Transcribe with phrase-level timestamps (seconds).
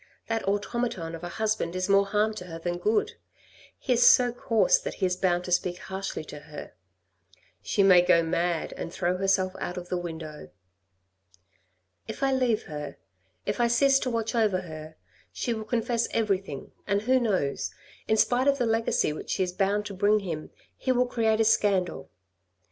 [0.29, 3.17] That automaton of a husband is more harm to her than good.
[3.77, 6.73] He is so coarse that he is bound to speak harshly to her.
[7.61, 10.49] She may go mad and throw herself out of the window.""
[12.07, 12.97] If I leave her,
[13.45, 14.95] if I cease to watch over her,
[15.31, 17.69] she will confess everything, and who knows,
[18.07, 21.39] in spite of the legacy which she is bound to bring him, he will create
[21.39, 22.09] a scandal.